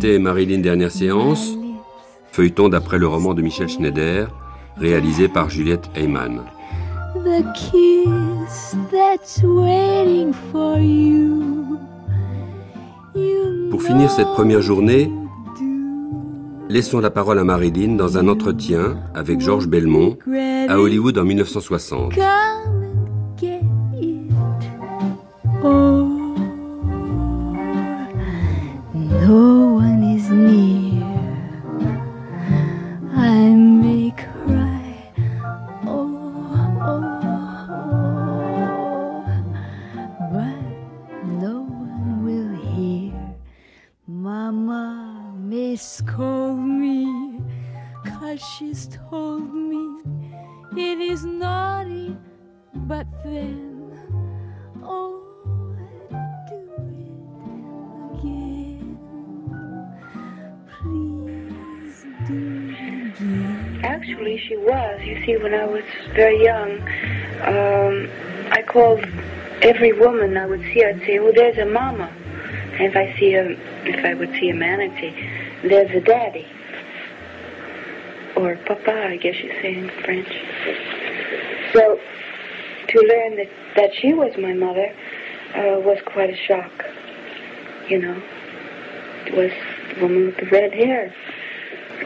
[0.00, 1.58] C'était Marilyn Dernière Séance,
[2.32, 4.34] feuilleton d'après le roman de Michel Schneider,
[4.78, 6.40] réalisé par Juliette Heyman.
[7.16, 11.76] The kiss that's waiting for you.
[13.14, 15.12] You Pour finir cette première journée,
[16.70, 20.16] laissons la parole à Marilyn dans un entretien avec Georges Belmont
[20.66, 22.14] à Hollywood en 1960.
[22.14, 22.79] Come
[45.80, 47.40] scold me,
[48.06, 50.02] cause she's told me
[50.76, 52.16] it is naughty,
[52.74, 53.92] but then,
[54.84, 55.22] oh,
[56.48, 56.98] do it
[58.18, 58.98] again.
[60.68, 62.36] Please do
[62.68, 63.80] it again.
[63.82, 65.00] Actually, she was.
[65.02, 65.84] You see, when I was
[66.14, 66.80] very young,
[67.42, 68.08] um,
[68.52, 69.04] I called
[69.62, 70.84] every woman I would see.
[70.84, 72.10] I'd say, "Oh, there's a mama."
[72.74, 73.50] And if I see a,
[73.84, 75.12] if I would see a man, I'd say,
[75.62, 76.46] "There's a daddy,"
[78.36, 80.32] or "Papa," I guess you say in French.
[81.72, 82.00] So,
[82.88, 84.92] to learn that that she was my mother
[85.54, 86.72] uh, was quite a shock.
[87.88, 88.22] You know,
[89.26, 89.50] it was
[89.94, 91.14] the woman with the red hair.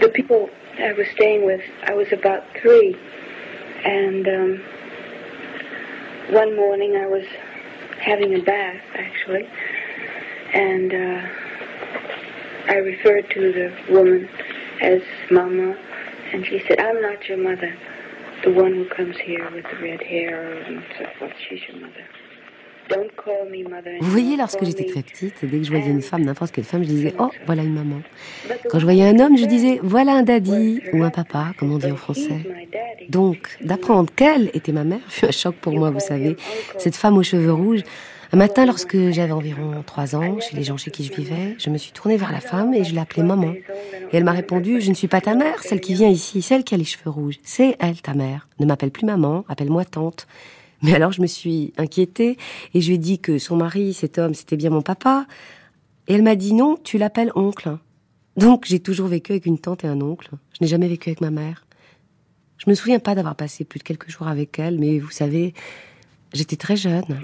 [0.00, 2.96] The people I was staying with, I was about three,
[3.84, 4.62] and um,
[6.30, 7.24] one morning I was
[8.00, 9.48] having a bath actually,
[10.54, 11.28] and uh,
[12.68, 14.28] I referred to the woman
[14.80, 15.74] as Mama,
[16.32, 17.72] and she said, "I'm not your mother.
[18.44, 22.04] The one who comes here with the red hair and so forth, she's your mother.
[22.88, 26.02] Don't call me mother." Vous voyez, lorsque j'étais très petite, dès que je voyais une
[26.02, 28.00] femme, n'importe quelle femme, je disais Oh, voilà une maman.
[28.70, 31.78] Quand je voyais un homme, je disais Voilà un daddy ou un papa, comme on
[31.78, 32.42] dit en français.
[33.08, 36.36] Donc, d'apprendre qu'elle était ma mère fut un choc pour moi, vous savez.
[36.78, 37.82] Cette femme aux cheveux rouges.
[38.34, 41.68] Un matin, lorsque j'avais environ trois ans, chez les gens chez qui je vivais, je
[41.68, 43.52] me suis tournée vers la femme et je l'ai appelée maman.
[43.52, 46.64] Et elle m'a répondu Je ne suis pas ta mère, celle qui vient ici, celle
[46.64, 47.38] qui a les cheveux rouges.
[47.44, 48.48] C'est elle, ta mère.
[48.58, 50.26] Ne m'appelle plus maman, appelle-moi tante.
[50.80, 52.38] Mais alors je me suis inquiétée
[52.72, 55.26] et je lui ai dit que son mari, cet homme, c'était bien mon papa.
[56.08, 57.76] Et elle m'a dit non, tu l'appelles oncle.
[58.38, 60.30] Donc j'ai toujours vécu avec une tante et un oncle.
[60.54, 61.66] Je n'ai jamais vécu avec ma mère.
[62.56, 65.52] Je me souviens pas d'avoir passé plus de quelques jours avec elle, mais vous savez,
[66.32, 67.20] j'étais très jeune.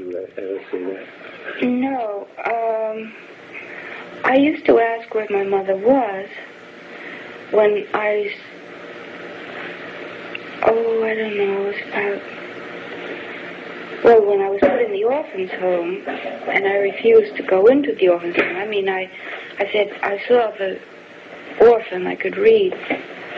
[1.62, 2.28] No.
[2.44, 3.12] Um,
[4.24, 6.28] I used to ask where my mother was
[7.50, 8.34] when I.
[10.62, 11.62] Oh, I don't know.
[11.62, 12.22] It was about.
[14.04, 17.94] Well, when I was put in the orphans' home, and I refused to go into
[17.94, 18.56] the orphans' home.
[18.56, 19.10] I mean, I,
[19.58, 20.78] I said I saw the
[21.60, 22.06] orphan.
[22.06, 22.72] I could read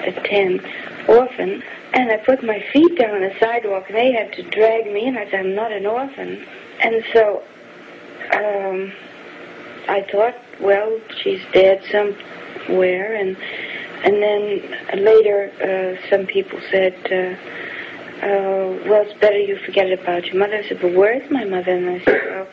[0.04, 0.60] the ten
[1.08, 1.62] orphan,
[1.94, 5.06] and I put my feet down on the sidewalk, and they had to drag me
[5.06, 5.16] in.
[5.16, 6.44] I said, I'm not an orphan,
[6.80, 7.42] and so
[8.34, 8.92] um,
[9.88, 13.36] I thought, well, she's dead somewhere, and
[14.04, 20.26] and then later uh, some people said, uh, uh, well, it's better you forget about
[20.26, 20.56] your mother.
[20.56, 21.72] I said, but where's my mother?
[21.72, 22.46] And I said, well,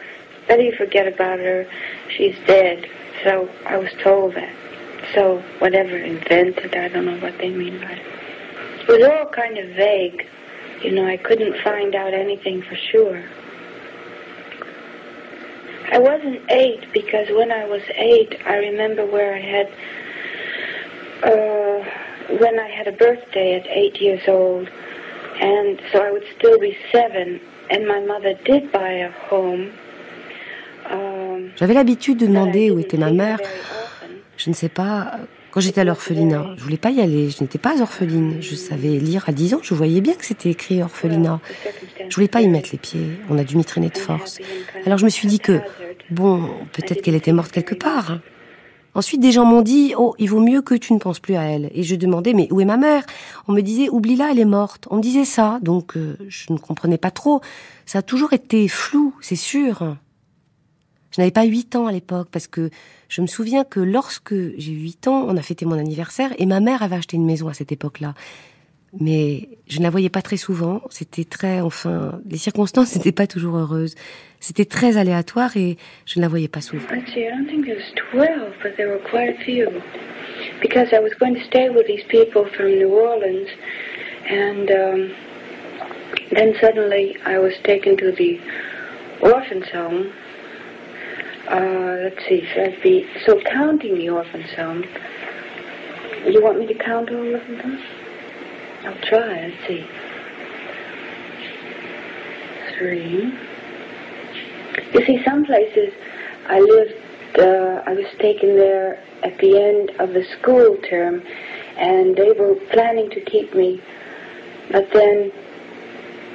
[0.47, 1.67] better you forget about her.
[2.09, 2.85] She's dead.
[3.23, 4.53] So I was told that.
[5.13, 8.01] So whatever invented, I don't know what they mean by it.
[8.81, 10.27] It was all kind of vague.
[10.81, 13.23] You know, I couldn't find out anything for sure.
[15.91, 19.67] I wasn't eight because when I was eight, I remember where I had,
[21.23, 24.69] uh, when I had a birthday at eight years old,
[25.39, 27.39] and so I would still be seven,
[27.69, 29.71] and my mother did buy a home.
[30.89, 33.39] Um, J'avais l'habitude de demander où était ma mère.
[34.37, 35.19] Je ne sais pas,
[35.57, 38.37] quand j'étais à l'orphelinat, je voulais pas y aller, je n'étais pas orpheline.
[38.41, 41.39] Je savais lire à 10 ans, je voyais bien que c'était écrit orphelinat.
[42.07, 44.37] Je voulais pas y mettre les pieds, on a dû m'y traîner de force.
[44.85, 45.59] Alors je me suis dit que,
[46.11, 48.19] bon, peut-être qu'elle était morte quelque part.
[48.93, 51.45] Ensuite, des gens m'ont dit, oh, il vaut mieux que tu ne penses plus à
[51.45, 51.71] elle.
[51.73, 53.03] Et je demandais, mais où est ma mère?
[53.47, 54.87] On me disait, oublie-la, elle est morte.
[54.91, 57.41] On me disait ça, donc euh, je ne comprenais pas trop.
[57.87, 59.97] Ça a toujours été flou, c'est sûr.
[61.17, 62.69] Je n'avais pas 8 ans à l'époque parce que
[63.09, 66.45] je me souviens que lorsque j'ai eu 8 ans, on a fêté mon anniversaire et
[66.45, 68.13] ma mère avait acheté une maison à cette époque-là.
[68.99, 70.81] Mais je ne la voyais pas très souvent.
[70.89, 73.95] C'était très, enfin, les circonstances n'étaient pas toujours heureuses.
[74.39, 76.85] C'était très aléatoire et je ne la voyais pas souvent.
[76.91, 79.67] Let's see, I don't think there was 12, but there were quite a few.
[80.61, 83.49] because I was going to stay with these people from New Orleans,
[84.29, 84.65] um,
[86.31, 88.39] then suddenly I was taken to the
[89.21, 90.11] orphan's home.
[91.49, 94.83] Uh, let's see, so I'd be so counting the orphan's home.
[96.25, 97.81] You want me to count all of them?
[98.83, 99.47] I'll try.
[99.47, 99.87] Let's see.
[102.77, 103.33] Three.
[104.93, 105.93] You see, some places
[106.47, 106.93] I lived.
[107.39, 111.23] Uh, I was taken there at the end of the school term,
[111.77, 113.81] and they were planning to keep me.
[114.71, 115.31] But then,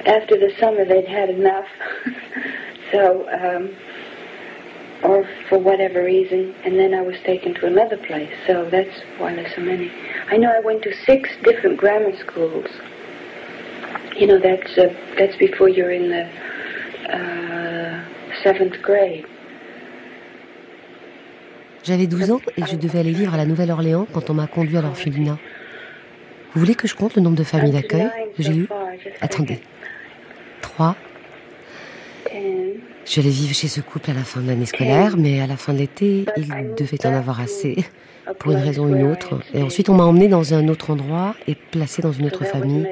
[0.07, 1.67] after the summer, they'd had enough.
[2.91, 3.75] so, um,
[5.03, 8.33] or for whatever reason, and then I was taken to another place.
[8.47, 9.91] So that's why there's so many.
[10.29, 12.67] I know I went to six different grammar schools.
[14.15, 16.25] You know, that's uh, that's before you're in the
[17.15, 18.05] uh,
[18.43, 19.25] seventh grade.
[21.83, 24.77] J'avais 12 ans et je devais aller vivre à la Nouvelle-Orléans quand on m'a conduit
[24.77, 25.37] à l'orphelinat.
[26.53, 28.07] Vous voulez que je compte le nombre de familles d'accueil?
[28.37, 28.69] Que j'ai eues
[29.19, 29.59] Attendez.
[30.61, 30.95] 3.
[33.05, 35.57] Je allais vivre chez ce couple à la fin de l'année scolaire, mais à la
[35.57, 37.83] fin de l'été, il devait en avoir assez,
[38.39, 39.41] pour une raison ou une autre.
[39.53, 42.87] Et ensuite, on m'a emmené dans un autre endroit et placé dans une autre famille.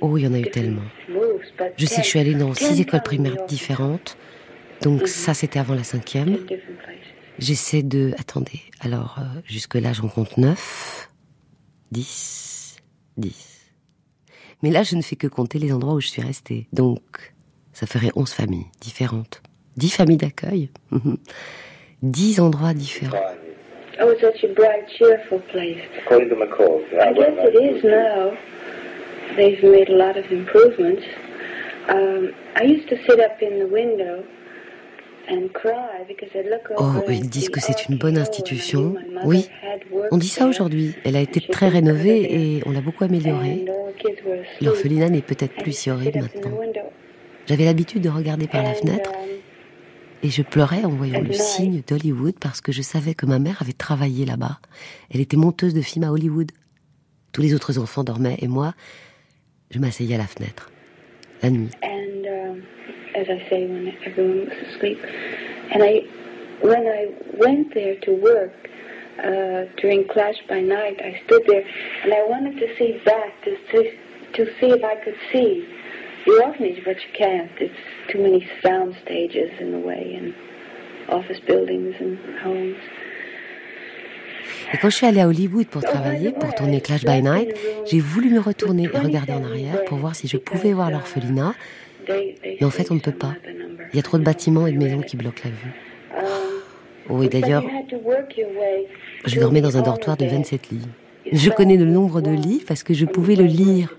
[0.00, 0.82] Oh, il y en a eu tellement.
[1.76, 4.16] Je sais que je suis allée dans six écoles primaires différentes.
[4.82, 6.38] Donc ça, c'était avant la cinquième.
[7.38, 8.12] J'essaie de...
[8.18, 11.10] Attendez, alors euh, jusque-là j'en compte 9,
[11.90, 12.76] 10,
[13.16, 13.72] 10.
[14.62, 16.68] Mais là je ne fais que compter les endroits où je suis restée.
[16.72, 17.33] Donc
[17.74, 19.42] ça ferait 11 familles différentes.
[19.76, 20.70] 10 familles d'accueil.
[22.02, 23.18] 10 endroits différents.
[24.00, 25.78] Oh, it's such a bright, cheerful place.
[26.04, 26.80] According to McCall.
[27.00, 28.32] I guess it is now.
[29.36, 31.02] They've made a lot of improvements.
[31.88, 34.24] Um, I used to sit up in the window
[36.76, 38.94] Oh, ils disent que c'est une bonne institution.
[39.24, 39.48] Oui,
[40.10, 40.94] on dit ça aujourd'hui.
[41.04, 43.64] Elle a été très rénovée et on l'a beaucoup améliorée.
[44.60, 46.58] L'orphelinat n'est peut-être plus si horrible maintenant.
[47.46, 49.12] J'avais l'habitude de regarder par la fenêtre
[50.22, 53.60] et je pleurais en voyant le signe d'Hollywood parce que je savais que ma mère
[53.60, 54.58] avait travaillé là-bas.
[55.12, 56.50] Elle était monteuse de films à Hollywood.
[57.32, 58.72] Tous les autres enfants dormaient et moi,
[59.70, 60.70] je m'asseyais à la fenêtre,
[61.42, 61.68] la nuit.
[68.02, 68.52] to work
[69.18, 71.64] uh, during Clash by Night, I stood there
[72.02, 73.90] and I wanted to see back to see,
[74.34, 75.66] to see if I could see
[76.26, 77.50] orphanage, but you can't.
[77.60, 77.74] It's
[78.10, 80.34] too many sound stages in the way, and
[81.08, 82.76] office buildings and homes.
[84.72, 87.54] Et quand je suis allée à Hollywood pour travailler, pour tourner Clash by Night,
[87.86, 91.54] j'ai voulu me retourner et regarder en arrière pour voir si je pouvais voir l'orphelinat
[92.08, 93.34] mais en fait, on ne peut pas.
[93.92, 95.74] Il y a trop de bâtiments et de maisons qui bloquent la vue.
[97.08, 97.64] Oh, et d'ailleurs,
[99.26, 100.88] je dormais dans un dortoir de 27 lits.
[101.32, 103.96] Je connais le nombre de lits parce que je pouvais le lire.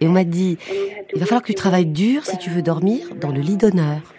[0.00, 0.58] Et on m'a dit,
[1.14, 4.14] il va falloir que tu travailles dur si tu veux dormir dans le lit d'honneur.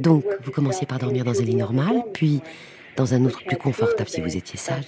[0.00, 2.40] Donc, vous commenciez par dormir dans un lit normal, puis
[2.96, 4.86] dans un autre plus confortable si vous étiez sage.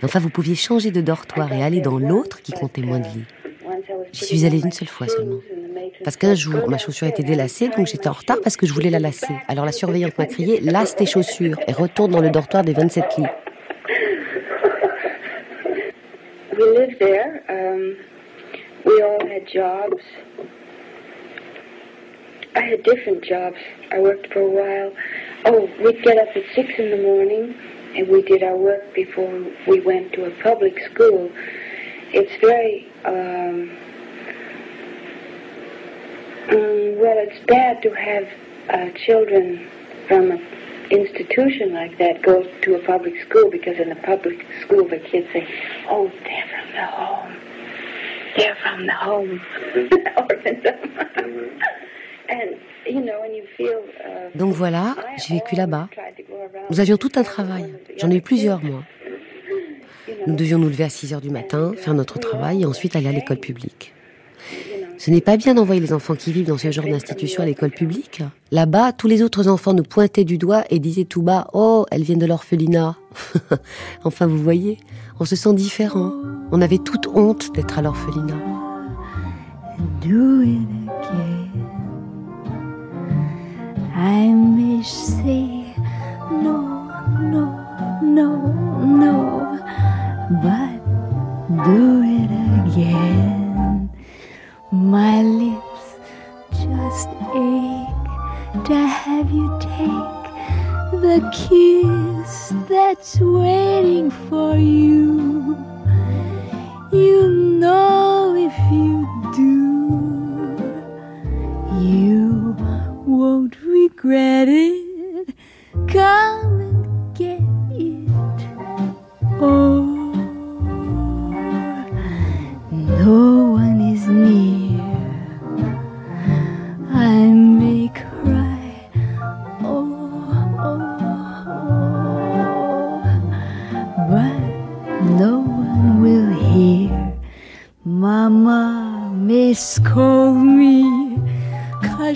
[0.00, 3.06] Et enfin, vous pouviez changer de dortoir et aller dans l'autre qui comptait moins de
[3.06, 3.24] lits.
[4.12, 5.40] J'y suis allée une seule fois seulement.
[6.04, 8.90] Parce qu'un jour, ma chaussure été délacée, donc j'étais en retard parce que je voulais
[8.90, 9.34] la lasser.
[9.48, 13.04] Alors la surveillante m'a crié Lasse tes chaussures et retourne dans le dortoir des 27
[13.18, 13.24] lits.
[18.86, 20.02] We all had jobs.
[22.54, 23.56] I had different jobs.
[23.92, 24.92] I worked for a while.
[25.44, 27.54] Oh, we'd get up at six in the morning
[27.96, 31.30] and we did our work before we went to a public school.
[32.12, 33.76] It's very um,
[36.48, 38.28] Um, well, it's bad to have
[38.70, 39.68] uh, children
[40.06, 40.38] from an
[40.92, 45.26] institution like that go to a public school because in a public school the kids
[45.32, 45.44] say,
[45.88, 47.35] "Oh, they're from the home.
[48.36, 49.40] They're from the home."
[52.28, 53.80] and you know, when you feel.
[54.04, 55.88] Uh, Donc voilà, j'ai vécu là-bas.
[56.70, 57.74] Nous avions tout un travail.
[57.98, 58.82] J'en ai eu plusieurs, moi.
[60.26, 63.08] Nous devions nous lever à 6 heures du matin, faire notre travail et ensuite aller
[63.08, 63.92] à l'école publique.
[64.98, 67.70] Ce n'est pas bien d'envoyer les enfants qui vivent dans ce genre d'institution à l'école
[67.70, 68.22] publique.
[68.50, 72.02] Là-bas, tous les autres enfants nous pointaient du doigt et disaient tout bas Oh, elles
[72.02, 72.96] viennent de l'orphelinat.
[74.04, 74.78] enfin, vous voyez,
[75.20, 76.12] on se sent différent.
[76.50, 78.40] On avait toute honte d'être à l'orphelinat.
[80.00, 81.46] Do it again.
[83.94, 85.74] I may say
[86.30, 86.88] no,
[87.20, 87.50] no,
[88.02, 88.36] no,
[88.84, 89.58] no,
[90.42, 92.30] but do it
[92.66, 93.45] again.
[101.32, 105.56] Kiss that's waiting for you.
[106.92, 107.45] You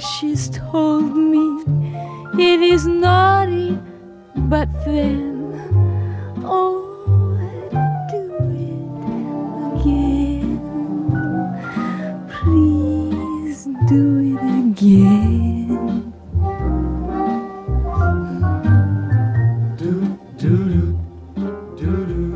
[0.00, 1.64] she's told me
[2.38, 3.78] it is naughty,
[4.48, 5.52] but then,
[6.44, 7.36] oh,
[8.10, 8.22] do
[8.56, 8.80] it
[9.80, 10.60] again.
[12.28, 16.10] Please do it again.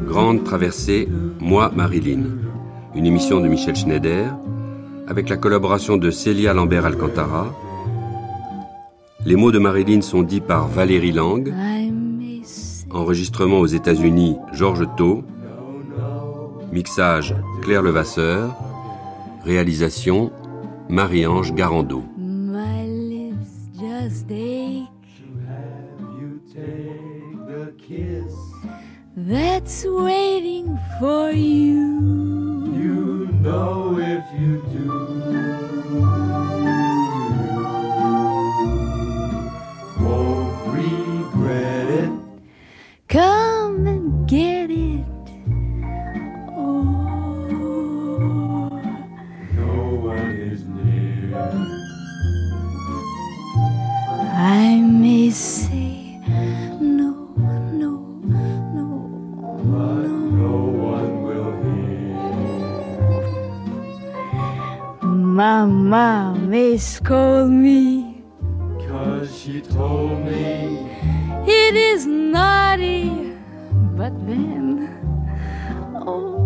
[0.07, 1.09] Grande traversée,
[1.41, 2.25] moi Marilyn.
[2.95, 4.29] Une émission de Michel Schneider
[5.07, 7.55] avec la collaboration de Célia Lambert Alcantara.
[9.25, 11.53] Les mots de Marilyn sont dits par Valérie Lang.
[12.91, 15.25] Enregistrement aux États-Unis, Georges Thau.
[16.73, 18.55] Mixage, Claire Levasseur.
[19.45, 20.31] Réalisation,
[20.89, 22.03] Marie-Ange Garando.
[29.17, 31.31] That's waiting for.
[31.31, 31.94] You
[50.55, 51.35] is near.
[54.63, 56.21] I may say
[56.81, 57.11] no,
[57.83, 57.93] no,
[58.77, 58.89] no,
[59.73, 60.09] But
[60.43, 60.57] no
[60.95, 62.15] one will hear.
[65.03, 68.23] Mama may scold me.
[68.89, 70.89] Cause she told me
[71.49, 73.11] It is naughty,
[73.99, 74.89] but then,
[75.97, 76.44] oh,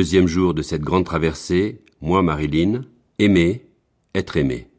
[0.00, 2.86] deuxième jour de cette grande traversée, moi Marilyn,
[3.18, 3.66] aimer,
[4.14, 4.69] être aimé.